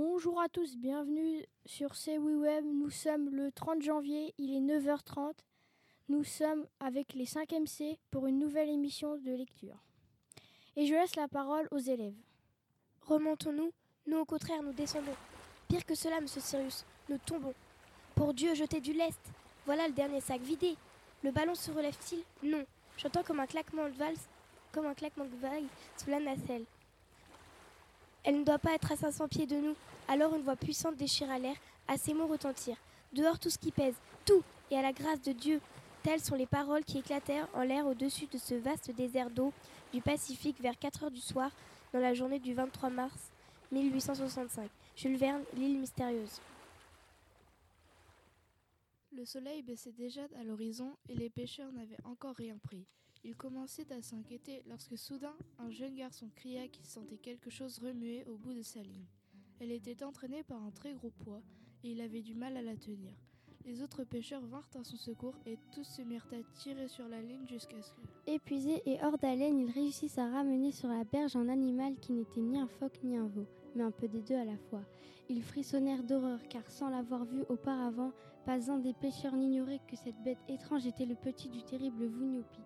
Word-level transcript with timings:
Bonjour 0.00 0.40
à 0.40 0.48
tous, 0.48 0.76
bienvenue 0.76 1.44
sur 1.66 1.90
CWIWeb. 1.90 2.64
Nous 2.64 2.88
sommes 2.88 3.30
le 3.30 3.50
30 3.50 3.82
janvier, 3.82 4.32
il 4.38 4.54
est 4.54 4.78
9h30. 4.78 5.32
Nous 6.08 6.22
sommes 6.22 6.68
avec 6.78 7.14
les 7.14 7.24
5e 7.24 7.66
C 7.66 7.98
pour 8.12 8.28
une 8.28 8.38
nouvelle 8.38 8.68
émission 8.68 9.16
de 9.16 9.32
lecture. 9.32 9.82
Et 10.76 10.86
je 10.86 10.94
laisse 10.94 11.16
la 11.16 11.26
parole 11.26 11.66
aux 11.72 11.80
élèves. 11.80 12.14
Remontons-nous 13.08 13.72
Nous 14.06 14.18
au 14.18 14.24
contraire, 14.24 14.62
nous 14.62 14.72
descendons. 14.72 15.16
Pire 15.66 15.84
que 15.84 15.96
cela, 15.96 16.20
monsieur 16.20 16.42
Cyrus, 16.42 16.84
nous 17.08 17.18
tombons. 17.18 17.54
Pour 18.14 18.34
Dieu, 18.34 18.54
jetez 18.54 18.80
du 18.80 18.92
lest 18.92 19.32
Voilà 19.66 19.88
le 19.88 19.94
dernier 19.94 20.20
sac 20.20 20.40
vidé. 20.42 20.76
Le 21.24 21.32
ballon 21.32 21.56
se 21.56 21.72
relève-t-il? 21.72 22.22
Non. 22.48 22.64
J'entends 22.98 23.24
comme 23.24 23.40
un 23.40 23.48
claquement 23.48 23.86
de 23.86 23.94
valse, 23.94 24.28
comme 24.70 24.86
un 24.86 24.94
claquement 24.94 25.24
de 25.24 25.36
vague 25.38 25.66
sous 25.96 26.08
la 26.08 26.20
nacelle. 26.20 26.66
Elle 28.24 28.40
ne 28.40 28.44
doit 28.44 28.58
pas 28.58 28.74
être 28.74 28.92
à 28.92 28.96
500 28.96 29.28
pieds 29.28 29.46
de 29.46 29.56
nous. 29.56 29.74
Alors 30.08 30.34
une 30.34 30.42
voix 30.42 30.56
puissante 30.56 30.96
déchira 30.96 31.38
l'air. 31.38 31.56
À 31.86 31.96
ces 31.96 32.14
mots 32.14 32.26
retentir. 32.26 32.76
Dehors 33.12 33.38
tout 33.38 33.48
ce 33.48 33.58
qui 33.58 33.72
pèse, 33.72 33.94
tout, 34.26 34.42
et 34.70 34.76
à 34.76 34.82
la 34.82 34.92
grâce 34.92 35.22
de 35.22 35.32
Dieu. 35.32 35.60
Telles 36.02 36.20
sont 36.20 36.34
les 36.34 36.46
paroles 36.46 36.84
qui 36.84 36.98
éclatèrent 36.98 37.48
en 37.54 37.62
l'air 37.62 37.86
au-dessus 37.86 38.26
de 38.26 38.38
ce 38.38 38.54
vaste 38.54 38.90
désert 38.90 39.30
d'eau 39.30 39.52
du 39.92 40.02
Pacifique 40.02 40.60
vers 40.60 40.78
4 40.78 41.04
heures 41.04 41.10
du 41.10 41.20
soir, 41.20 41.50
dans 41.92 42.00
la 42.00 42.12
journée 42.12 42.38
du 42.38 42.52
23 42.52 42.90
mars 42.90 43.30
1865. 43.72 44.70
Jules 44.96 45.16
Verne, 45.16 45.42
l'île 45.54 45.78
mystérieuse. 45.78 46.40
Le 49.12 49.24
soleil 49.24 49.62
baissait 49.62 49.92
déjà 49.92 50.22
à 50.38 50.44
l'horizon 50.44 50.96
et 51.08 51.14
les 51.14 51.30
pêcheurs 51.30 51.72
n'avaient 51.72 51.98
encore 52.04 52.34
rien 52.36 52.56
pris. 52.62 52.84
Ils 53.24 53.36
commençaient 53.36 53.92
à 53.92 54.00
s'inquiéter 54.00 54.62
lorsque 54.66 54.96
soudain 54.96 55.34
un 55.58 55.70
jeune 55.70 55.94
garçon 55.94 56.30
cria 56.34 56.68
qu'il 56.68 56.86
sentait 56.86 57.16
quelque 57.16 57.50
chose 57.50 57.78
remuer 57.78 58.24
au 58.26 58.36
bout 58.36 58.52
de 58.52 58.62
sa 58.62 58.82
ligne. 58.82 59.06
Elle 59.60 59.72
était 59.72 60.04
entraînée 60.04 60.44
par 60.44 60.62
un 60.62 60.70
très 60.70 60.94
gros 60.94 61.10
poids 61.10 61.42
et 61.82 61.90
il 61.90 62.00
avait 62.00 62.22
du 62.22 62.34
mal 62.34 62.56
à 62.56 62.62
la 62.62 62.76
tenir. 62.76 63.14
Les 63.64 63.82
autres 63.82 64.04
pêcheurs 64.04 64.46
vinrent 64.46 64.70
à 64.76 64.84
son 64.84 64.96
secours 64.96 65.34
et 65.44 65.58
tous 65.72 65.84
se 65.84 66.02
mirent 66.02 66.28
à 66.32 66.42
tirer 66.54 66.88
sur 66.88 67.06
la 67.08 67.20
ligne 67.20 67.46
jusqu'à 67.46 67.82
ce 67.82 67.92
que... 67.92 68.00
Épuisés 68.26 68.82
et 68.86 68.98
hors 69.02 69.18
d'haleine, 69.18 69.58
ils 69.58 69.70
réussissent 69.70 70.18
à 70.18 70.30
ramener 70.30 70.72
sur 70.72 70.88
la 70.88 71.04
berge 71.04 71.36
un 71.36 71.48
animal 71.48 71.98
qui 71.98 72.12
n'était 72.12 72.40
ni 72.40 72.58
un 72.58 72.68
phoque 72.68 73.00
ni 73.02 73.16
un 73.16 73.26
veau, 73.26 73.46
mais 73.74 73.82
un 73.82 73.90
peu 73.90 74.08
des 74.08 74.22
deux 74.22 74.36
à 74.36 74.44
la 74.44 74.56
fois. 74.56 74.84
Ils 75.28 75.42
frissonnèrent 75.42 76.04
d'horreur 76.04 76.40
car 76.48 76.70
sans 76.70 76.88
l'avoir 76.88 77.24
vu 77.24 77.42
auparavant, 77.50 78.12
pas 78.46 78.70
un 78.70 78.78
des 78.78 78.94
pêcheurs 78.94 79.36
n'ignorait 79.36 79.80
que 79.86 79.96
cette 79.96 80.22
bête 80.22 80.38
étrange 80.48 80.86
était 80.86 81.04
le 81.04 81.16
petit 81.16 81.50
du 81.50 81.62
terrible 81.62 82.06
Vouniopi. 82.06 82.62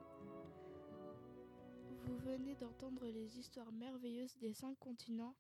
Vous 2.05 2.19
venez 2.19 2.57
d'entendre 2.57 3.07
les 3.07 3.39
histoires 3.39 3.71
merveilleuses 3.73 4.37
des 4.41 4.53
cinq 4.53 4.77
continents, 4.79 5.37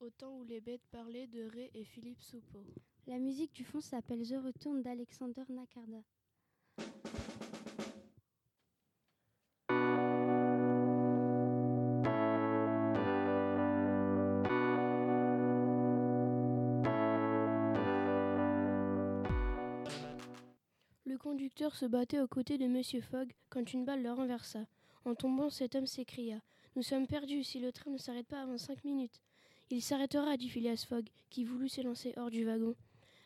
au 0.00 0.10
temps 0.10 0.36
où 0.36 0.44
les 0.44 0.60
bêtes 0.60 0.86
parlaient 0.90 1.26
de 1.26 1.44
Ré 1.44 1.70
et 1.74 1.84
Philippe 1.84 2.20
Soupeau. 2.20 2.66
La 3.06 3.18
musique 3.18 3.54
du 3.54 3.64
fond 3.64 3.80
s'appelle 3.80 4.24
Je 4.24 4.34
retourne 4.36 4.82
d'Alexander 4.82 5.42
Nakarda. 5.48 6.02
Le 21.06 21.16
conducteur 21.18 21.74
se 21.74 21.86
battait 21.86 22.20
aux 22.20 22.28
côtés 22.28 22.58
de 22.58 22.66
Monsieur 22.66 23.00
Fogg 23.00 23.32
quand 23.48 23.72
une 23.72 23.84
balle 23.84 24.02
le 24.02 24.12
renversa. 24.12 24.66
En 25.04 25.14
tombant, 25.14 25.50
cet 25.50 25.74
homme 25.74 25.86
s'écria 25.86 26.40
Nous 26.76 26.82
sommes 26.82 27.06
perdus 27.06 27.42
si 27.44 27.58
le 27.58 27.72
train 27.72 27.90
ne 27.90 27.98
s'arrête 27.98 28.28
pas 28.28 28.42
avant 28.42 28.58
cinq 28.58 28.84
minutes. 28.84 29.20
Il 29.70 29.82
s'arrêtera, 29.82 30.36
dit 30.36 30.48
Phileas 30.48 30.84
Fogg, 30.88 31.08
qui 31.30 31.44
voulut 31.44 31.68
s'élancer 31.68 32.12
hors 32.16 32.30
du 32.30 32.44
wagon. 32.44 32.76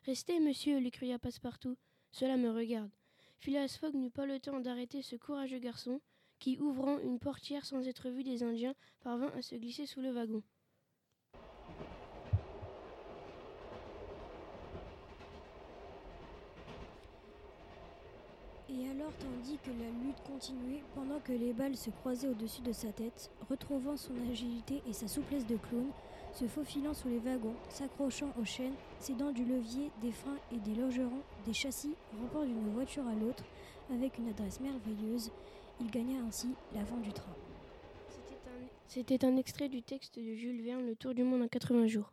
Restez, 0.04 0.40
monsieur, 0.40 0.78
lui 0.78 0.90
cria 0.90 1.18
Passepartout. 1.18 1.76
Cela 2.12 2.36
me 2.36 2.50
regarde. 2.50 2.90
Phileas 3.40 3.76
Fogg 3.78 3.94
n'eut 3.94 4.10
pas 4.10 4.26
le 4.26 4.40
temps 4.40 4.60
d'arrêter 4.60 5.02
ce 5.02 5.16
courageux 5.16 5.58
garçon, 5.58 6.00
qui, 6.38 6.58
ouvrant 6.58 6.98
une 7.00 7.18
portière 7.18 7.66
sans 7.66 7.86
être 7.86 8.08
vu 8.08 8.22
des 8.22 8.42
Indiens, 8.42 8.74
parvint 9.00 9.32
à 9.36 9.42
se 9.42 9.56
glisser 9.56 9.86
sous 9.86 10.00
le 10.00 10.10
wagon. 10.10 10.42
Et 18.78 18.88
alors, 18.90 19.12
tandis 19.18 19.56
que 19.64 19.70
la 19.70 19.88
lutte 20.04 20.22
continuait, 20.26 20.82
pendant 20.94 21.18
que 21.20 21.32
les 21.32 21.54
balles 21.54 21.76
se 21.76 21.88
croisaient 21.88 22.28
au-dessus 22.28 22.60
de 22.60 22.72
sa 22.72 22.92
tête, 22.92 23.30
retrouvant 23.48 23.96
son 23.96 24.12
agilité 24.30 24.82
et 24.86 24.92
sa 24.92 25.08
souplesse 25.08 25.46
de 25.46 25.56
clown, 25.56 25.86
se 26.34 26.46
faufilant 26.46 26.92
sous 26.92 27.08
les 27.08 27.18
wagons, 27.18 27.54
s'accrochant 27.70 28.34
aux 28.38 28.44
chaînes, 28.44 28.74
s'aidant 28.98 29.32
du 29.32 29.46
levier, 29.46 29.90
des 30.02 30.12
freins 30.12 30.36
et 30.52 30.58
des 30.58 30.74
logerons, 30.74 31.22
des 31.46 31.54
châssis, 31.54 31.94
rampant 32.20 32.44
d'une 32.44 32.68
voiture 32.74 33.06
à 33.06 33.14
l'autre, 33.14 33.44
avec 33.90 34.18
une 34.18 34.28
adresse 34.28 34.60
merveilleuse, 34.60 35.30
il 35.80 35.90
gagna 35.90 36.18
ainsi 36.26 36.48
l'avant 36.74 36.98
du 36.98 37.12
train. 37.12 37.34
C'était 38.88 39.24
un, 39.24 39.32
un 39.32 39.36
extrait 39.38 39.70
du 39.70 39.82
texte 39.82 40.18
de 40.18 40.34
Jules 40.34 40.62
Verne, 40.62 40.86
Le 40.86 40.96
Tour 40.96 41.14
du 41.14 41.24
monde 41.24 41.42
en 41.42 41.48
80 41.48 41.86
jours. 41.86 42.12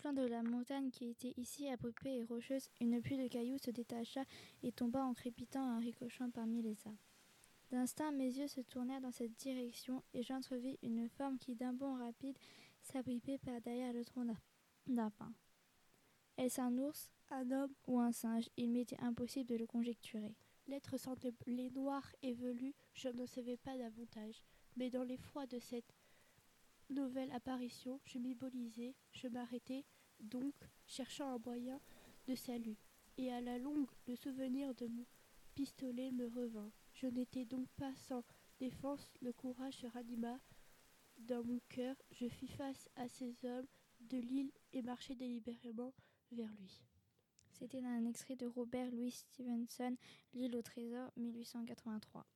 Flanc 0.00 0.12
de 0.14 0.22
la 0.22 0.42
montagne 0.42 0.90
qui 0.90 1.10
était 1.10 1.34
ici 1.36 1.68
abruptée 1.68 2.16
et 2.16 2.24
rocheuse, 2.24 2.70
une 2.80 3.02
pluie 3.02 3.18
de 3.18 3.28
cailloux 3.28 3.58
se 3.58 3.70
détacha 3.70 4.24
et 4.62 4.72
tomba 4.72 5.04
en 5.04 5.12
crépitant 5.12 5.76
en 5.76 5.78
ricochant 5.78 6.30
parmi 6.30 6.62
les 6.62 6.76
arbres. 6.86 6.98
D'instinct, 7.70 8.10
mes 8.12 8.38
yeux 8.38 8.48
se 8.48 8.62
tournèrent 8.62 9.02
dans 9.02 9.12
cette 9.12 9.36
direction 9.36 10.02
et 10.14 10.22
j'entrevis 10.22 10.78
une 10.82 11.06
forme 11.10 11.38
qui, 11.38 11.54
d'un 11.54 11.74
bond 11.74 11.98
rapide, 11.98 12.36
s'abritait 12.80 13.36
par 13.38 13.60
derrière 13.60 13.92
le 13.92 14.04
tronc 14.04 14.24
d'un 14.86 15.10
pin. 15.10 15.32
Est-ce 16.38 16.62
un 16.62 16.78
ours, 16.78 17.10
un 17.30 17.50
homme 17.50 17.74
ou 17.86 18.00
un 18.00 18.12
singe? 18.12 18.48
Il 18.56 18.70
m'était 18.70 19.00
impossible 19.00 19.50
de 19.50 19.56
le 19.56 19.66
conjecturer. 19.66 20.34
L'être 20.66 20.96
semblait 20.96 21.70
noir 21.74 22.10
et 22.22 22.32
velu, 22.32 22.74
je 22.94 23.08
ne 23.08 23.26
savais 23.26 23.58
pas 23.58 23.76
davantage, 23.76 24.42
mais 24.76 24.88
dans 24.88 25.02
l'effroi 25.02 25.46
de 25.46 25.58
cette 25.58 25.92
nouvelle 26.90 27.32
apparition, 27.32 28.00
je 28.04 28.18
m'immobilisai, 28.18 28.94
je 29.12 29.28
m'arrêtai 29.28 29.84
donc, 30.20 30.54
cherchant 30.86 31.34
un 31.34 31.38
moyen 31.38 31.80
de 32.26 32.34
salut, 32.34 32.76
et 33.16 33.32
à 33.32 33.40
la 33.40 33.58
longue 33.58 33.90
le 34.06 34.16
souvenir 34.16 34.74
de 34.74 34.86
mon 34.86 35.06
pistolet 35.54 36.10
me 36.10 36.26
revint. 36.26 36.72
Je 36.94 37.06
n'étais 37.06 37.44
donc 37.44 37.68
pas 37.76 37.94
sans 37.94 38.24
défense, 38.58 39.10
le 39.22 39.32
courage 39.32 39.78
se 39.78 39.86
ranima 39.86 40.38
dans 41.18 41.44
mon 41.44 41.60
cœur, 41.68 41.96
je 42.10 42.28
fis 42.28 42.48
face 42.48 42.88
à 42.96 43.08
ces 43.08 43.44
hommes 43.44 43.66
de 44.00 44.18
l'île 44.18 44.52
et 44.72 44.82
marchai 44.82 45.14
délibérément 45.14 45.92
vers 46.32 46.52
lui. 46.54 46.80
C'était 47.52 47.84
un 47.84 48.06
extrait 48.06 48.36
de 48.36 48.46
Robert 48.46 48.90
Louis 48.90 49.10
Stevenson, 49.10 49.96
L'île 50.32 50.56
au 50.56 50.62
trésor, 50.62 51.12
1883. 51.16 52.26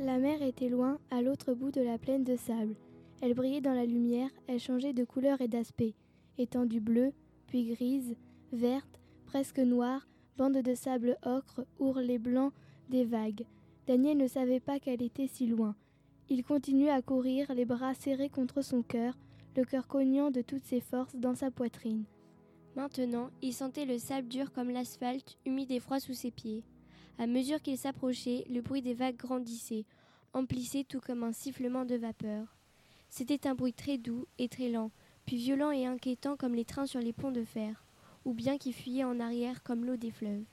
La 0.00 0.18
mer 0.18 0.42
était 0.42 0.68
loin, 0.68 0.98
à 1.10 1.22
l'autre 1.22 1.54
bout 1.54 1.70
de 1.70 1.80
la 1.80 1.98
plaine 1.98 2.24
de 2.24 2.36
sable. 2.36 2.74
Elle 3.20 3.34
brillait 3.34 3.60
dans 3.60 3.74
la 3.74 3.86
lumière, 3.86 4.28
elle 4.48 4.58
changeait 4.58 4.92
de 4.92 5.04
couleur 5.04 5.40
et 5.40 5.48
d'aspect. 5.48 5.94
Étendue 6.36 6.80
bleue, 6.80 7.12
puis 7.46 7.64
grise, 7.64 8.16
verte, 8.52 9.00
presque 9.24 9.60
noire, 9.60 10.08
bande 10.36 10.58
de 10.58 10.74
sable 10.74 11.16
ocre, 11.24 11.64
ourlet 11.78 12.18
blanc 12.18 12.50
des 12.90 13.04
vagues. 13.04 13.46
Daniel 13.86 14.16
ne 14.16 14.26
savait 14.26 14.60
pas 14.60 14.80
qu'elle 14.80 15.02
était 15.02 15.28
si 15.28 15.46
loin. 15.46 15.76
Il 16.28 16.42
continuait 16.42 16.90
à 16.90 17.00
courir, 17.00 17.54
les 17.54 17.64
bras 17.64 17.94
serrés 17.94 18.30
contre 18.30 18.62
son 18.62 18.82
cœur, 18.82 19.16
le 19.56 19.64
cœur 19.64 19.86
cognant 19.86 20.32
de 20.32 20.42
toutes 20.42 20.64
ses 20.64 20.80
forces 20.80 21.14
dans 21.14 21.36
sa 21.36 21.52
poitrine. 21.52 22.04
Maintenant, 22.74 23.30
il 23.42 23.52
sentait 23.52 23.84
le 23.84 23.98
sable 23.98 24.26
dur 24.26 24.52
comme 24.52 24.70
l'asphalte, 24.70 25.38
humide 25.46 25.70
et 25.70 25.78
froid 25.78 26.00
sous 26.00 26.14
ses 26.14 26.32
pieds. 26.32 26.64
À 27.18 27.26
mesure 27.26 27.62
qu'il 27.62 27.78
s'approchait, 27.78 28.44
le 28.50 28.60
bruit 28.60 28.82
des 28.82 28.94
vagues 28.94 29.16
grandissait, 29.16 29.84
emplissait 30.32 30.84
tout 30.84 31.00
comme 31.00 31.22
un 31.22 31.32
sifflement 31.32 31.84
de 31.84 31.94
vapeur. 31.94 32.56
C'était 33.08 33.46
un 33.46 33.54
bruit 33.54 33.72
très 33.72 33.98
doux 33.98 34.26
et 34.38 34.48
très 34.48 34.68
lent, 34.68 34.90
puis 35.24 35.36
violent 35.36 35.70
et 35.70 35.86
inquiétant 35.86 36.36
comme 36.36 36.54
les 36.54 36.64
trains 36.64 36.86
sur 36.86 37.00
les 37.00 37.12
ponts 37.12 37.30
de 37.30 37.44
fer, 37.44 37.84
ou 38.24 38.34
bien 38.34 38.58
qui 38.58 38.72
fuyait 38.72 39.04
en 39.04 39.20
arrière 39.20 39.62
comme 39.62 39.84
l'eau 39.84 39.96
des 39.96 40.10
fleuves. 40.10 40.44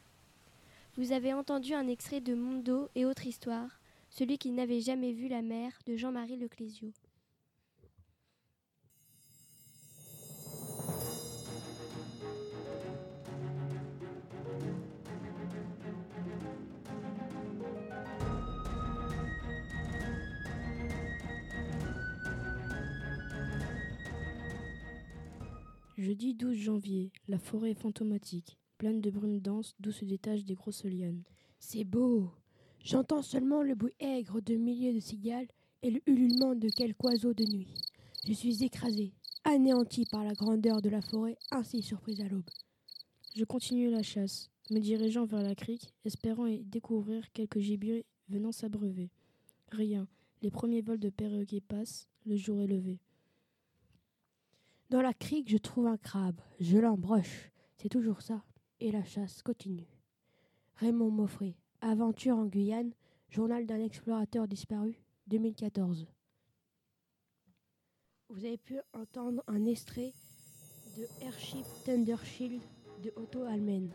Vous 0.98 1.14
avez 1.14 1.34
entendu 1.34 1.74
un 1.74 1.88
extrait 1.88 2.22
de 2.22 2.36
Mondo 2.36 2.90
et 2.96 3.06
autres 3.06 3.26
histoires, 3.26 3.80
celui 4.10 4.38
qui 4.38 4.52
n'avait 4.52 4.82
jamais 4.82 5.14
vu 5.14 5.28
la 5.28 5.42
mer 5.42 5.72
de 5.88 5.96
Jean-Marie 5.96 6.38
Leclésio. 6.38 6.92
Jeudi 26.02 26.34
12 26.34 26.56
janvier, 26.56 27.12
la 27.28 27.38
forêt 27.38 27.72
est 27.72 27.80
fantomatique, 27.80 28.58
pleine 28.80 29.02
de 29.02 29.12
brume 29.12 29.40
dense 29.40 29.76
d'où 29.80 29.92
se 29.92 30.04
détachent 30.04 30.46
des 30.46 30.56
grosses 30.56 30.84
lianes. 30.84 31.22
C'est 31.60 31.84
beau. 31.84 32.32
J'entends 32.80 33.22
seulement 33.22 33.62
le 33.62 33.76
bruit 33.76 33.94
aigre 34.00 34.42
de 34.42 34.56
milliers 34.56 34.94
de 34.94 35.00
cigales 35.00 35.46
et 35.84 35.92
le 35.92 36.02
ululement 36.08 36.56
de 36.56 36.70
quelques 36.70 37.04
oiseaux 37.04 37.36
de 37.36 37.44
nuit. 37.44 37.68
Je 38.26 38.34
suis 38.34 38.64
écrasé, 38.64 39.14
anéanti 39.44 40.06
par 40.10 40.24
la 40.24 40.34
grandeur 40.34 40.82
de 40.82 40.90
la 40.90 41.04
forêt 41.04 41.38
ainsi 41.52 41.84
surprise 41.84 42.22
à 42.22 42.28
l'aube. 42.28 42.50
Je 43.36 43.44
continue 43.44 43.92
la 43.92 44.02
chasse, 44.02 44.50
me 44.72 44.80
dirigeant 44.80 45.26
vers 45.26 45.44
la 45.44 45.54
crique, 45.54 45.94
espérant 46.04 46.48
y 46.48 46.64
découvrir 46.64 47.32
quelques 47.32 47.60
gibiers 47.60 48.08
venant 48.28 48.52
s'abreuver. 48.52 49.12
Rien. 49.70 50.08
Les 50.42 50.50
premiers 50.50 50.82
vols 50.82 50.98
de 50.98 51.12
perroquets 51.12 51.62
passent, 51.62 52.08
le 52.26 52.38
jour 52.38 52.60
est 52.60 52.68
levé. 52.68 52.98
Dans 54.92 55.02
la 55.02 55.14
crique, 55.14 55.50
je 55.50 55.58
trouve 55.58 55.88
un 55.88 55.96
crabe. 55.96 56.42
Je 56.60 56.78
l'embroche. 56.78 57.50
C'est 57.78 57.88
toujours 57.88 58.22
ça. 58.22 58.44
Et 58.82 58.92
la 58.92 59.06
chasse 59.06 59.42
continue. 59.42 59.88
Raymond 60.76 61.12
Moffrey, 61.12 61.56
Aventure 61.80 62.36
en 62.36 62.46
Guyane, 62.46 62.92
journal 63.30 63.66
d'un 63.66 63.80
explorateur 63.80 64.50
disparu, 64.50 65.02
2014. 65.28 66.08
Vous 68.28 68.44
avez 68.44 68.58
pu 68.58 68.82
entendre 68.92 69.42
un 69.48 69.64
extrait 69.64 70.12
de 70.98 71.08
Airship 71.22 71.66
Thundershield 71.86 72.62
de 73.02 73.14
Otto 73.16 73.44
Almen. 73.44 73.94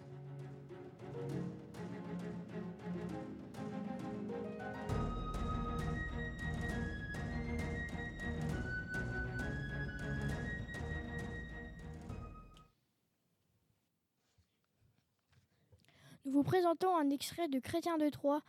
Vous 16.37 16.43
présentons 16.43 16.95
un 16.95 17.09
extrait 17.09 17.49
de 17.49 17.59
Chrétien 17.59 17.97
de 17.97 18.11
Troyes 18.11 18.43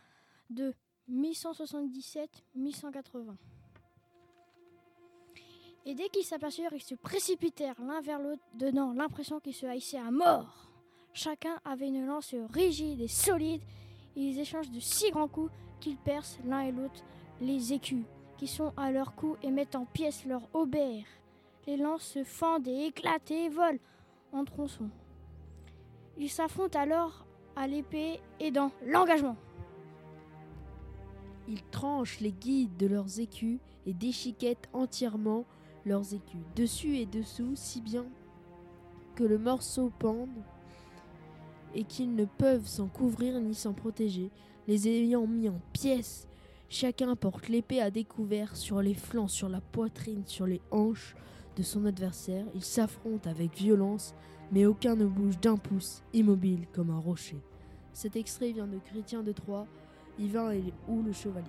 de 0.50 0.74
1177-1180. 1.10 2.28
Et 5.86 5.94
dès 5.94 6.10
qu'ils 6.10 6.24
s'aperçurent, 6.24 6.74
ils 6.74 6.82
se 6.82 6.94
précipitèrent 6.94 7.80
l'un 7.80 8.02
vers 8.02 8.18
l'autre, 8.18 8.42
donnant 8.52 8.92
l'impression 8.92 9.40
qu'ils 9.40 9.54
se 9.54 9.64
haïssaient 9.64 9.96
à 9.96 10.10
mort. 10.10 10.70
Chacun 11.14 11.58
avait 11.64 11.88
une 11.88 12.04
lance 12.04 12.34
rigide 12.52 13.00
et 13.00 13.08
solide. 13.08 13.62
Ils 14.16 14.38
échangent 14.38 14.70
de 14.70 14.80
si 14.80 15.10
grands 15.10 15.26
coups 15.26 15.50
qu'ils 15.80 15.96
percent 15.96 16.38
l'un 16.44 16.60
et 16.60 16.72
l'autre 16.72 17.02
les 17.40 17.72
écus, 17.72 18.04
qui 18.36 18.48
sont 18.48 18.74
à 18.76 18.90
leur 18.90 19.14
cou 19.14 19.38
et 19.42 19.50
mettent 19.50 19.76
en 19.76 19.86
pièces 19.86 20.26
leur 20.26 20.54
aubert. 20.54 21.06
Les 21.66 21.78
lances 21.78 22.04
se 22.04 22.22
fendent 22.22 22.68
et 22.68 22.88
éclatent 22.88 23.30
et 23.30 23.48
volent 23.48 23.78
en 24.32 24.44
tronçons. 24.44 24.90
Ils 26.18 26.28
s'affrontent 26.28 26.78
alors 26.78 27.24
à 27.58 27.66
l'épée 27.66 28.20
et 28.38 28.52
dans 28.52 28.70
l'engagement. 28.86 29.36
Ils 31.48 31.62
tranchent 31.64 32.20
les 32.20 32.30
guides 32.30 32.76
de 32.76 32.86
leurs 32.86 33.18
écus 33.18 33.58
et 33.84 33.92
déchiquettent 33.92 34.68
entièrement 34.72 35.44
leurs 35.84 36.14
écus, 36.14 36.40
dessus 36.54 36.98
et 36.98 37.06
dessous, 37.06 37.56
si 37.56 37.80
bien 37.80 38.06
que 39.16 39.24
le 39.24 39.38
morceau 39.38 39.90
pende 39.98 40.28
et 41.74 41.82
qu'ils 41.82 42.14
ne 42.14 42.26
peuvent 42.26 42.66
s'en 42.66 42.86
couvrir 42.86 43.40
ni 43.40 43.54
s'en 43.54 43.72
protéger, 43.72 44.30
les 44.68 44.86
ayant 44.86 45.26
mis 45.26 45.48
en 45.48 45.60
pièces. 45.72 46.28
Chacun 46.68 47.16
porte 47.16 47.48
l'épée 47.48 47.80
à 47.80 47.90
découvert 47.90 48.56
sur 48.56 48.82
les 48.82 48.94
flancs, 48.94 49.28
sur 49.28 49.48
la 49.48 49.60
poitrine, 49.60 50.22
sur 50.26 50.46
les 50.46 50.60
hanches 50.70 51.16
de 51.58 51.62
son 51.64 51.84
adversaire. 51.84 52.46
Ils 52.54 52.64
s'affrontent 52.64 53.28
avec 53.28 53.54
violence, 53.56 54.14
mais 54.52 54.64
aucun 54.64 54.94
ne 54.94 55.04
bouge 55.04 55.38
d'un 55.40 55.56
pouce, 55.56 56.02
immobile 56.14 56.66
comme 56.72 56.90
un 56.90 56.98
rocher. 56.98 57.42
Cet 57.92 58.16
extrait 58.16 58.52
vient 58.52 58.68
de 58.68 58.78
Chrétien 58.78 59.22
de 59.22 59.32
Troyes, 59.32 59.66
Yvain 60.18 60.52
et 60.52 60.72
ou 60.88 61.02
le 61.02 61.12
chevalier. 61.12 61.46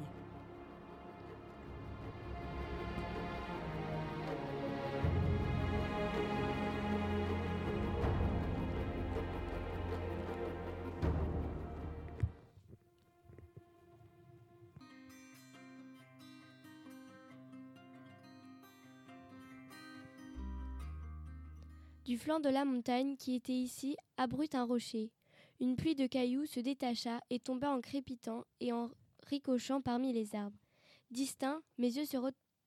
Du 22.10 22.18
flanc 22.18 22.40
de 22.40 22.50
la 22.50 22.66
montagne 22.66 23.18
qui 23.18 23.36
était 23.36 23.54
ici 23.54 23.96
abrute 24.18 24.56
un 24.56 24.64
rocher. 24.64 25.12
Une 25.60 25.76
pluie 25.76 25.94
de 25.94 26.08
cailloux 26.08 26.48
se 26.48 26.60
détacha 26.60 27.22
et 27.30 27.38
tomba 27.38 27.70
en 27.70 27.82
crépitant 27.82 28.46
et 28.60 28.74
en 28.74 28.90
ricochant 29.28 29.80
parmi 29.80 30.12
les 30.12 30.34
arbres. 30.34 30.58
Distinct, 31.12 31.62
mes 31.78 31.96
yeux 31.96 32.06
se, 32.06 32.18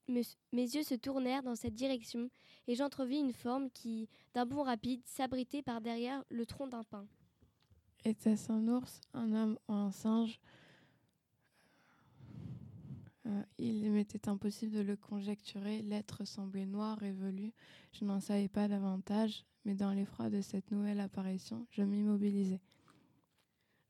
yeux 0.06 0.82
se 0.84 0.94
tournèrent 0.94 1.42
dans 1.42 1.56
cette 1.56 1.74
direction 1.74 2.30
et 2.68 2.76
j'entrevis 2.76 3.18
une 3.18 3.32
forme 3.32 3.68
qui, 3.70 4.08
d'un 4.32 4.46
bond 4.46 4.62
rapide, 4.62 5.02
s'abritait 5.06 5.62
par 5.62 5.80
derrière 5.80 6.22
le 6.28 6.46
tronc 6.46 6.68
d'un 6.68 6.84
pin. 6.84 7.04
Était-ce 8.04 8.52
un 8.52 8.68
ours, 8.68 9.00
un 9.12 9.32
homme 9.32 9.58
ou 9.66 9.72
un 9.72 9.90
singe? 9.90 10.38
Euh, 13.26 13.42
Il 13.58 13.90
m'était 13.92 14.28
impossible 14.28 14.74
de 14.74 14.80
le 14.80 14.96
conjecturer. 14.96 15.82
L'être 15.82 16.24
semblait 16.24 16.66
noir 16.66 17.02
et 17.02 17.12
velu. 17.12 17.52
Je 17.92 18.04
n'en 18.04 18.20
savais 18.20 18.48
pas 18.48 18.68
davantage, 18.68 19.44
mais 19.64 19.74
dans 19.74 19.92
l'effroi 19.92 20.30
de 20.30 20.40
cette 20.40 20.70
nouvelle 20.70 21.00
apparition, 21.00 21.66
je 21.70 21.82
m'immobilisai. 21.82 22.60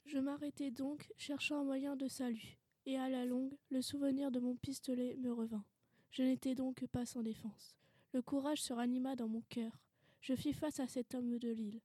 Je 0.04 0.18
m'arrêtai 0.18 0.70
donc, 0.70 1.10
cherchant 1.16 1.60
un 1.60 1.64
moyen 1.64 1.96
de 1.96 2.08
salut, 2.08 2.58
et 2.86 2.98
à 2.98 3.08
la 3.08 3.24
longue, 3.24 3.56
le 3.70 3.80
souvenir 3.80 4.30
de 4.30 4.40
mon 4.40 4.56
pistolet 4.56 5.16
me 5.16 5.32
revint. 5.32 5.64
Je 6.10 6.22
n'étais 6.22 6.54
donc 6.54 6.86
pas 6.88 7.06
sans 7.06 7.22
défense. 7.22 7.76
Le 8.12 8.20
courage 8.20 8.60
se 8.60 8.74
ranima 8.74 9.16
dans 9.16 9.28
mon 9.28 9.42
cœur. 9.48 9.80
Je 10.20 10.34
fis 10.34 10.52
face 10.52 10.80
à 10.80 10.86
cet 10.86 11.14
homme 11.14 11.38
de 11.38 11.48
l'île, 11.48 11.80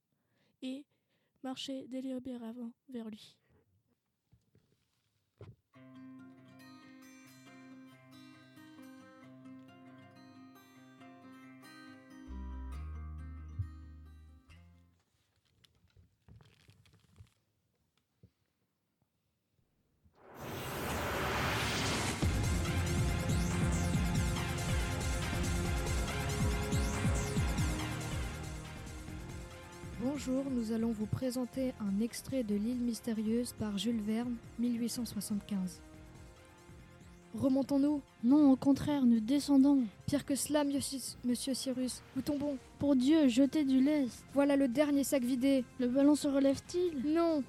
et 0.62 0.84
marchai 1.44 1.88
délibérément 1.88 2.74
vers 2.90 3.10
lui. 3.10 3.38
Bonjour, 30.18 30.46
nous 30.50 30.72
allons 30.72 30.90
vous 30.92 31.06
présenter 31.06 31.76
un 31.80 32.02
extrait 32.02 32.42
de 32.42 32.56
L'île 32.56 32.80
mystérieuse 32.80 33.54
par 33.54 33.78
Jules 33.78 34.02
Verne, 34.02 34.34
1875. 34.58 35.80
Remontons-nous 37.36 38.02
Non, 38.24 38.52
au 38.52 38.56
contraire, 38.56 39.06
nous 39.06 39.20
descendons. 39.20 39.84
Pire 40.08 40.26
que 40.26 40.34
cela, 40.34 40.64
monsieur 40.64 41.54
Cyrus, 41.54 42.02
nous 42.16 42.24
tombons. 42.24 42.58
Pour 42.80 42.96
Dieu, 42.96 43.28
jetez 43.28 43.64
du 43.64 43.80
lest. 43.80 44.24
Voilà 44.34 44.56
le 44.56 44.68
dernier 44.68 45.04
sac 45.04 45.22
vidé. 45.22 45.64
Le 45.80 45.88
ballon 45.88 46.16
se 46.16 46.28
relève-t-il? 46.28 47.14
Non, 47.14 47.44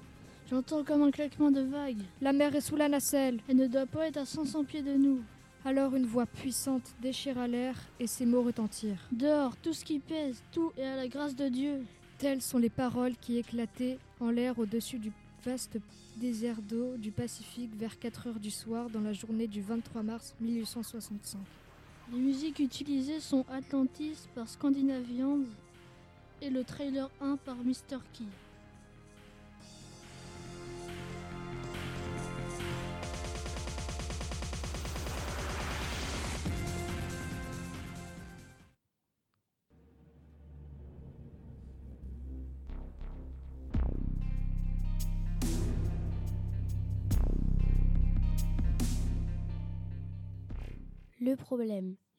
J'entends 0.51 0.83
comme 0.83 1.01
un 1.01 1.09
claquement 1.09 1.49
de 1.49 1.61
vagues. 1.61 2.03
la 2.21 2.33
mer 2.33 2.53
est 2.53 2.61
sous 2.61 2.75
la 2.75 2.87
nacelle. 2.87 3.39
Elle 3.47 3.57
ne 3.57 3.65
doit 3.65 3.87
pas 3.87 4.05
être 4.09 4.17
à 4.17 4.25
500 4.25 4.65
pieds 4.65 4.83
de 4.83 4.93
nous. 4.93 5.21
Alors 5.65 5.95
une 5.95 6.05
voix 6.05 6.27
puissante 6.27 6.93
déchira 7.01 7.47
l'air 7.47 7.75
et 7.99 8.05
ces 8.05 8.27
mots 8.27 8.43
retentirent. 8.43 9.07
Dehors, 9.11 9.57
tout 9.57 9.73
ce 9.73 9.83
qui 9.83 9.97
pèse, 9.97 10.43
tout 10.51 10.71
est 10.77 10.85
à 10.85 10.95
la 10.97 11.07
grâce 11.07 11.35
de 11.35 11.49
Dieu. 11.49 11.83
Telles 12.19 12.41
sont 12.41 12.57
les 12.57 12.69
paroles 12.69 13.15
qui 13.15 13.37
éclataient 13.37 13.97
en 14.19 14.29
l'air 14.29 14.59
au-dessus 14.59 14.99
du 14.99 15.13
vaste 15.45 15.77
désert 16.17 16.61
d'eau 16.61 16.97
du 16.97 17.11
Pacifique 17.11 17.73
vers 17.77 17.97
4 17.97 18.27
heures 18.27 18.39
du 18.41 18.51
soir 18.51 18.89
dans 18.89 18.99
la 18.99 19.13
journée 19.13 19.47
du 19.47 19.61
23 19.61 20.03
mars 20.03 20.35
1865. 20.41 21.39
Les 22.11 22.19
musiques 22.19 22.59
utilisées 22.59 23.21
sont 23.21 23.45
Atlantis 23.49 24.27
par 24.35 24.49
Scandinavians 24.49 25.39
et 26.41 26.49
le 26.49 26.65
trailer 26.65 27.09
1 27.21 27.37
par 27.37 27.55
Mr. 27.55 27.99
Key. 28.11 28.25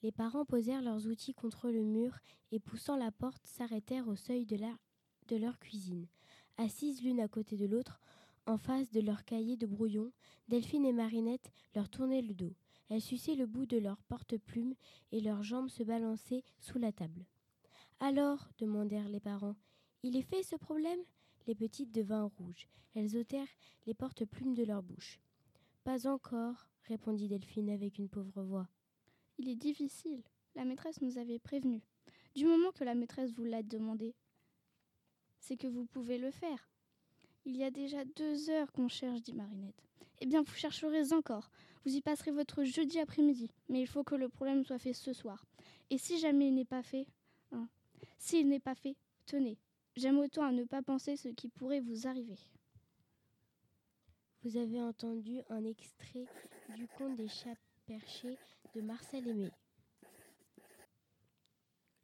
Les 0.02 0.10
parents 0.10 0.44
posèrent 0.44 0.82
leurs 0.82 1.06
outils 1.06 1.34
contre 1.34 1.70
le 1.70 1.84
mur 1.84 2.18
et 2.50 2.58
poussant 2.58 2.96
la 2.96 3.12
porte 3.12 3.46
s'arrêtèrent 3.46 4.08
au 4.08 4.16
seuil 4.16 4.44
de, 4.44 4.56
de 5.28 5.36
leur 5.36 5.58
cuisine. 5.60 6.06
Assises 6.56 7.02
l'une 7.02 7.20
à 7.20 7.28
côté 7.28 7.56
de 7.56 7.66
l'autre, 7.66 8.00
en 8.46 8.58
face 8.58 8.90
de 8.90 9.00
leur 9.00 9.24
cahier 9.24 9.56
de 9.56 9.66
brouillon, 9.66 10.10
Delphine 10.48 10.84
et 10.84 10.92
Marinette 10.92 11.52
leur 11.76 11.88
tournaient 11.88 12.22
le 12.22 12.34
dos. 12.34 12.54
Elles 12.88 13.00
suçaient 13.00 13.36
le 13.36 13.46
bout 13.46 13.66
de 13.66 13.78
leur 13.78 14.02
porte-plume 14.08 14.74
et 15.12 15.20
leurs 15.20 15.44
jambes 15.44 15.68
se 15.68 15.84
balançaient 15.84 16.42
sous 16.58 16.78
la 16.78 16.90
table. 16.90 17.24
Alors 18.00 18.48
demandèrent 18.58 19.08
les 19.08 19.20
parents. 19.20 19.56
Il 20.02 20.16
est 20.16 20.22
fait 20.22 20.42
ce 20.42 20.56
problème? 20.56 21.00
Les 21.46 21.54
petites 21.54 21.92
devinrent 21.92 22.32
rouges. 22.38 22.66
Elles 22.94 23.16
ôtèrent 23.16 23.46
les 23.86 23.94
porte-plumes 23.94 24.54
de 24.54 24.64
leur 24.64 24.82
bouche. 24.82 25.20
Pas 25.84 26.08
encore, 26.08 26.66
répondit 26.88 27.28
Delphine 27.28 27.70
avec 27.70 27.98
une 27.98 28.08
pauvre 28.08 28.42
voix. 28.42 28.68
Il 29.42 29.48
est 29.48 29.56
difficile. 29.56 30.22
La 30.54 30.66
maîtresse 30.66 31.00
nous 31.00 31.16
avait 31.16 31.38
prévenus. 31.38 31.80
Du 32.34 32.44
moment 32.44 32.72
que 32.72 32.84
la 32.84 32.94
maîtresse 32.94 33.32
vous 33.32 33.44
l'a 33.44 33.62
demandé, 33.62 34.14
c'est 35.38 35.56
que 35.56 35.66
vous 35.66 35.86
pouvez 35.86 36.18
le 36.18 36.30
faire. 36.30 36.68
Il 37.46 37.56
y 37.56 37.64
a 37.64 37.70
déjà 37.70 38.04
deux 38.04 38.50
heures 38.50 38.70
qu'on 38.70 38.88
cherche, 38.88 39.22
dit 39.22 39.32
Marinette. 39.32 39.82
Eh 40.20 40.26
bien, 40.26 40.42
vous 40.42 40.52
chercherez 40.52 41.14
encore. 41.14 41.50
Vous 41.86 41.96
y 41.96 42.02
passerez 42.02 42.32
votre 42.32 42.64
jeudi 42.64 42.98
après-midi. 42.98 43.50
Mais 43.70 43.80
il 43.80 43.86
faut 43.86 44.04
que 44.04 44.14
le 44.14 44.28
problème 44.28 44.62
soit 44.62 44.78
fait 44.78 44.92
ce 44.92 45.14
soir. 45.14 45.46
Et 45.88 45.96
si 45.96 46.18
jamais 46.18 46.48
il 46.48 46.54
n'est 46.54 46.66
pas 46.66 46.82
fait, 46.82 47.06
hein, 47.52 47.66
s'il 48.18 48.46
n'est 48.46 48.60
pas 48.60 48.74
fait, 48.74 48.94
tenez. 49.24 49.56
J'aime 49.96 50.18
autant 50.18 50.44
à 50.44 50.52
ne 50.52 50.64
pas 50.64 50.82
penser 50.82 51.16
ce 51.16 51.28
qui 51.28 51.48
pourrait 51.48 51.80
vous 51.80 52.06
arriver. 52.06 52.36
Vous 54.42 54.58
avez 54.58 54.82
entendu 54.82 55.40
un 55.48 55.64
extrait 55.64 56.26
du 56.76 56.86
conte 56.88 57.16
des 57.16 57.28
chats 57.28 57.56
perchés 57.86 58.36
de 58.74 58.80
Marcel 58.80 59.26
Aimé. 59.26 59.50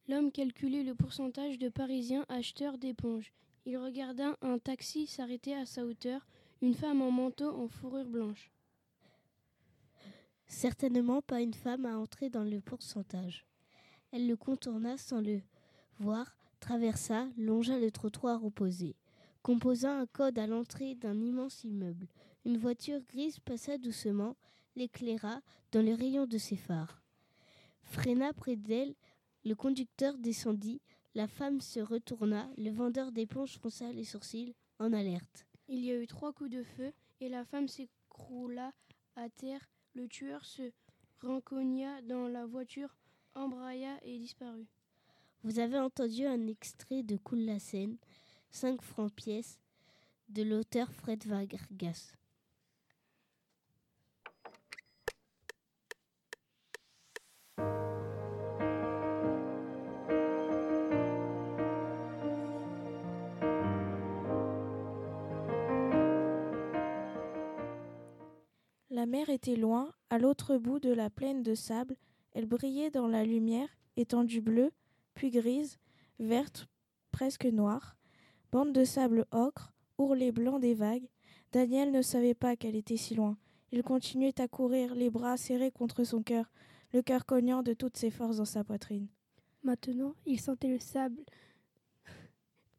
L'homme 0.08 0.32
calculait 0.32 0.82
le 0.82 0.94
pourcentage 0.94 1.58
de 1.58 1.68
Parisiens 1.68 2.24
acheteurs 2.28 2.78
d'éponges. 2.78 3.32
Il 3.64 3.76
regarda 3.78 4.36
un 4.40 4.58
taxi 4.58 5.06
s'arrêter 5.06 5.54
à 5.54 5.66
sa 5.66 5.84
hauteur, 5.84 6.26
une 6.62 6.74
femme 6.74 7.02
en 7.02 7.10
manteau 7.10 7.50
en 7.50 7.68
fourrure 7.68 8.08
blanche. 8.08 8.50
Certainement 10.46 11.22
pas 11.22 11.40
une 11.40 11.54
femme 11.54 11.86
à 11.86 11.98
entrer 11.98 12.30
dans 12.30 12.44
le 12.44 12.60
pourcentage. 12.60 13.46
Elle 14.12 14.28
le 14.28 14.36
contourna 14.36 14.96
sans 14.96 15.20
le 15.20 15.40
voir, 15.98 16.36
traversa, 16.60 17.28
longea 17.36 17.78
le 17.78 17.90
trottoir 17.90 18.44
opposé, 18.44 18.96
composa 19.42 19.92
un 19.92 20.06
code 20.06 20.38
à 20.38 20.46
l'entrée 20.46 20.94
d'un 20.94 21.20
immense 21.20 21.64
immeuble. 21.64 22.06
Une 22.44 22.58
voiture 22.58 23.00
grise 23.08 23.40
passa 23.40 23.76
doucement, 23.78 24.36
l'éclaira 24.76 25.40
dans 25.72 25.82
le 25.82 25.94
rayon 25.94 26.26
de 26.26 26.38
ses 26.38 26.56
phares. 26.56 27.02
Freina 27.82 28.32
près 28.32 28.56
d'elle, 28.56 28.94
le 29.44 29.54
conducteur 29.54 30.18
descendit, 30.18 30.80
la 31.14 31.26
femme 31.26 31.60
se 31.60 31.80
retourna, 31.80 32.48
le 32.58 32.70
vendeur 32.70 33.10
d'éponges 33.12 33.58
fronça 33.58 33.90
les 33.92 34.04
sourcils 34.04 34.54
en 34.78 34.92
alerte. 34.92 35.46
Il 35.68 35.84
y 35.84 35.90
a 35.90 36.00
eu 36.00 36.06
trois 36.06 36.32
coups 36.32 36.50
de 36.50 36.62
feu 36.62 36.92
et 37.20 37.28
la 37.28 37.44
femme 37.44 37.68
s'écroula 37.68 38.72
à 39.16 39.28
terre. 39.30 39.66
Le 39.94 40.08
tueur 40.08 40.44
se 40.44 40.70
rencogna 41.22 42.02
dans 42.02 42.28
la 42.28 42.44
voiture, 42.44 42.94
embraya 43.34 43.98
et 44.02 44.18
disparut. 44.18 44.68
Vous 45.42 45.58
avez 45.58 45.78
entendu 45.78 46.26
un 46.26 46.46
extrait 46.48 47.02
de 47.02 47.16
Coule 47.16 47.44
la 47.44 47.58
Seine, 47.58 47.96
5 48.50 48.82
francs 48.82 49.12
pièce, 49.12 49.58
de 50.28 50.42
l'auteur 50.42 50.92
Fred 50.92 51.24
Vargas. 51.24 52.12
La 69.06 69.12
mer 69.18 69.30
était 69.30 69.54
loin, 69.54 69.94
à 70.10 70.18
l'autre 70.18 70.56
bout 70.56 70.80
de 70.80 70.90
la 70.90 71.10
plaine 71.10 71.44
de 71.44 71.54
sable. 71.54 71.94
Elle 72.32 72.46
brillait 72.46 72.90
dans 72.90 73.06
la 73.06 73.22
lumière, 73.22 73.68
étendue 73.96 74.40
bleue, 74.40 74.72
puis 75.14 75.30
grise, 75.30 75.78
verte, 76.18 76.66
presque 77.12 77.46
noire. 77.46 77.96
Bande 78.50 78.72
de 78.72 78.82
sable 78.82 79.24
ocre, 79.30 79.72
ourlet 79.96 80.32
blanc 80.32 80.58
des 80.58 80.74
vagues. 80.74 81.08
Daniel 81.52 81.92
ne 81.92 82.02
savait 82.02 82.34
pas 82.34 82.56
qu'elle 82.56 82.74
était 82.74 82.96
si 82.96 83.14
loin. 83.14 83.38
Il 83.70 83.84
continuait 83.84 84.40
à 84.40 84.48
courir, 84.48 84.96
les 84.96 85.08
bras 85.08 85.36
serrés 85.36 85.70
contre 85.70 86.02
son 86.02 86.24
cœur, 86.24 86.50
le 86.92 87.00
cœur 87.00 87.26
cognant 87.26 87.62
de 87.62 87.74
toutes 87.74 87.96
ses 87.96 88.10
forces 88.10 88.38
dans 88.38 88.44
sa 88.44 88.64
poitrine. 88.64 89.06
Maintenant, 89.62 90.16
il 90.26 90.40
sentait 90.40 90.66
le 90.66 90.80
sable 90.80 91.22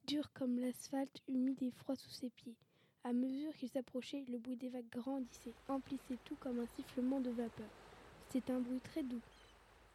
dur 0.05 0.33
comme 0.33 0.59
l'asphalte, 0.59 1.21
humide 1.29 1.63
et 1.63 1.71
froid 1.71 1.95
sous 1.95 2.11
ses 2.11 2.31
pieds. 2.31 2.57
À 3.03 3.13
mesure 3.13 3.53
qu'il 3.55 3.69
s'approchait, 3.69 4.23
le 4.29 4.37
bruit 4.37 4.55
des 4.57 4.69
vagues 4.69 4.89
grandissait, 4.91 5.53
emplissait 5.69 6.17
tout 6.25 6.35
comme 6.39 6.59
un 6.59 6.67
sifflement 6.75 7.19
de 7.19 7.29
vapeur. 7.29 7.69
C'était 8.29 8.51
un 8.51 8.59
bruit 8.59 8.81
très 8.83 9.03
doux 9.03 9.21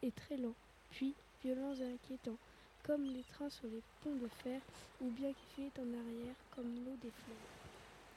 et 0.01 0.11
très 0.11 0.37
lent, 0.37 0.55
puis 0.89 1.13
violent 1.43 1.73
et 1.75 1.93
inquiétant, 1.93 2.37
comme 2.83 3.03
les 3.03 3.23
trains 3.23 3.49
sur 3.49 3.67
les 3.67 3.81
ponts 4.03 4.15
de 4.15 4.27
fer, 4.43 4.59
ou 5.01 5.09
bien 5.09 5.29
qui 5.31 5.45
fuyaient 5.53 5.79
en 5.79 5.99
arrière 5.99 6.35
comme 6.55 6.73
l'eau 6.85 6.97
des 7.01 7.11
fleuves. 7.11 7.37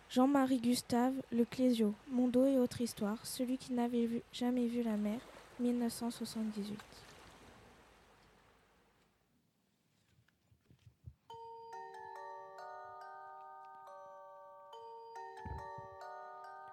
Jean-Marie 0.09 0.61
Gustave, 0.61 1.15
Le 1.33 1.45
Clésio, 1.45 1.93
Mon 2.11 2.29
dos 2.29 2.47
et 2.47 2.59
autre 2.59 2.81
histoire, 2.81 3.25
celui 3.27 3.59
qui 3.59 3.73
n'avait 3.73 4.09
jamais 4.33 4.67
vu 4.67 4.83
la 4.83 4.97
mer, 4.97 5.19
1978. 5.61 6.79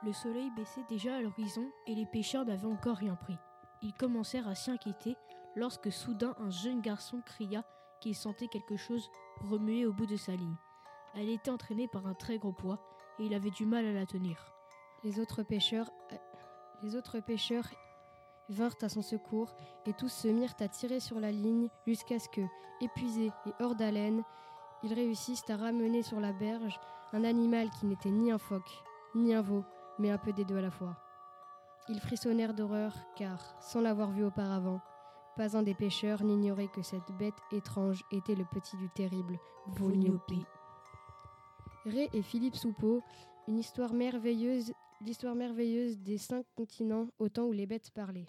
Le 0.05 0.11
soleil 0.11 0.51
baissait 0.51 0.83
déjà 0.89 1.15
à 1.15 1.21
l'horizon 1.21 1.71
et 1.87 1.95
les 1.95 2.05
pêcheurs 2.05 2.45
n'avaient 2.45 2.67
encore 2.67 2.97
rien 2.97 3.15
pris. 3.15 3.37
Ils 3.81 3.93
commencèrent 3.93 4.49
à 4.49 4.55
s'y 4.55 4.69
inquiéter 4.69 5.15
lorsque 5.55 5.91
soudain 5.91 6.35
un 6.39 6.49
jeune 6.49 6.81
garçon 6.81 7.21
cria 7.25 7.63
qu'il 8.01 8.15
sentait 8.15 8.49
quelque 8.49 8.75
chose 8.75 9.09
remuer 9.39 9.85
au 9.85 9.93
bout 9.93 10.05
de 10.05 10.17
sa 10.17 10.33
ligne. 10.33 10.57
Elle 11.15 11.29
était 11.29 11.51
entraînée 11.51 11.87
par 11.87 12.05
un 12.05 12.13
très 12.15 12.37
gros 12.37 12.51
poids 12.51 12.79
et 13.19 13.25
il 13.25 13.33
avait 13.33 13.51
du 13.51 13.65
mal 13.65 13.85
à 13.85 13.93
la 13.93 14.05
tenir. 14.05 14.53
Les 15.03 15.19
autres 15.19 15.43
pêcheurs, 15.43 15.89
euh, 16.11 16.17
les 16.81 16.97
autres 16.97 17.19
pêcheurs 17.19 17.69
vinrent 18.49 18.75
à 18.81 18.89
son 18.89 19.01
secours 19.01 19.55
et 19.85 19.93
tous 19.93 20.09
se 20.09 20.27
mirent 20.27 20.55
à 20.59 20.67
tirer 20.67 20.99
sur 20.99 21.19
la 21.21 21.31
ligne 21.31 21.69
jusqu'à 21.87 22.19
ce 22.19 22.27
que, 22.27 22.41
épuisés 22.81 23.31
et 23.45 23.53
hors 23.61 23.75
d'haleine, 23.75 24.23
ils 24.83 24.93
réussissent 24.93 25.49
à 25.49 25.55
ramener 25.55 26.03
sur 26.03 26.19
la 26.19 26.33
berge 26.33 26.77
un 27.13 27.23
animal 27.23 27.69
qui 27.69 27.85
n'était 27.85 28.09
ni 28.09 28.31
un 28.31 28.37
phoque, 28.37 28.83
ni 29.15 29.33
un 29.33 29.41
veau, 29.41 29.63
mais 29.99 30.09
un 30.09 30.17
peu 30.17 30.33
des 30.33 30.45
deux 30.45 30.57
à 30.57 30.61
la 30.61 30.71
fois. 30.71 30.97
Ils 31.89 31.99
frissonnèrent 31.99 32.53
d'horreur, 32.53 32.93
car, 33.15 33.55
sans 33.61 33.81
l'avoir 33.81 34.11
vu 34.11 34.23
auparavant, 34.23 34.81
pas 35.35 35.57
un 35.57 35.63
des 35.63 35.73
pêcheurs 35.73 36.23
n'ignorait 36.23 36.67
que 36.67 36.81
cette 36.81 37.11
bête 37.17 37.33
étrange 37.51 38.03
était 38.11 38.35
le 38.35 38.45
petit 38.45 38.77
du 38.77 38.89
terrible 38.89 39.39
Vognopé. 39.67 40.37
Ré 41.85 42.09
et 42.13 42.21
Philippe 42.21 42.55
Soupeau, 42.55 43.01
une 43.47 43.57
histoire 43.57 43.93
merveilleuse, 43.93 44.71
l'histoire 45.01 45.35
merveilleuse 45.35 45.97
des 45.99 46.17
cinq 46.17 46.45
continents 46.55 47.07
au 47.19 47.29
temps 47.29 47.45
où 47.45 47.51
les 47.51 47.65
bêtes 47.65 47.91
parlaient. 47.91 48.27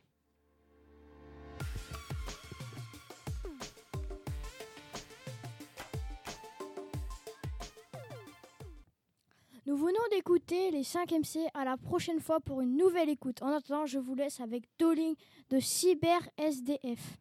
D'écouter 10.15 10.71
les 10.71 10.85
5 10.85 11.11
MC 11.11 11.41
à 11.55 11.65
la 11.65 11.77
prochaine 11.77 12.21
fois 12.21 12.39
pour 12.39 12.61
une 12.61 12.77
nouvelle 12.77 13.09
écoute. 13.09 13.43
En 13.43 13.49
attendant, 13.49 13.87
je 13.87 13.99
vous 13.99 14.15
laisse 14.15 14.41
avec 14.41 14.63
Dolling 14.79 15.15
de 15.51 15.59
Cyber 15.59 16.21
SDF. 16.39 17.19